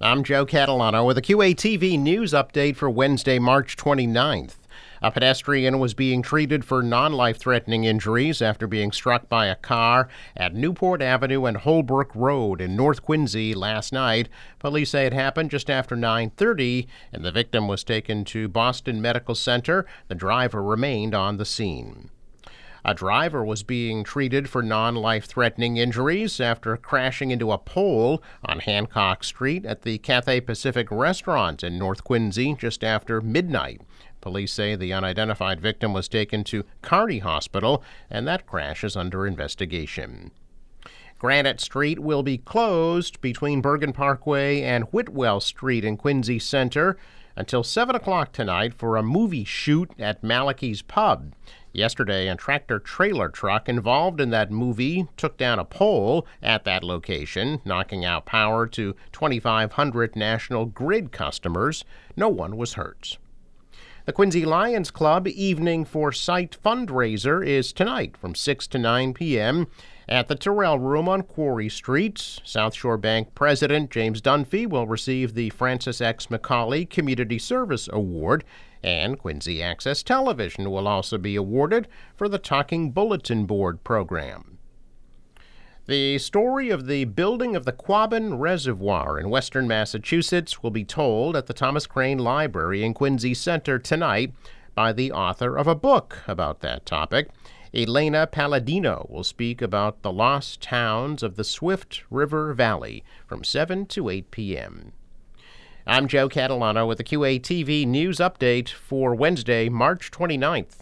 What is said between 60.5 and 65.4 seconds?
Grid customers. No one was hurt. The Quincy Lions Club